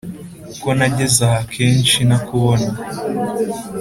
ko 0.61 0.69
nagezaha 0.77 1.39
kenshi 1.53 1.97
ntakubona 2.07 2.69